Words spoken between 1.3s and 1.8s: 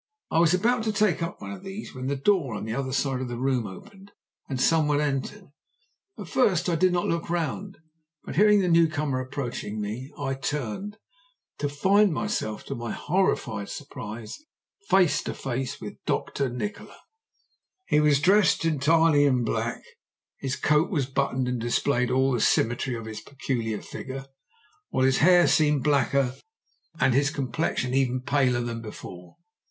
one of